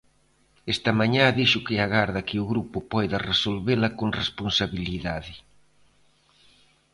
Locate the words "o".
2.43-2.49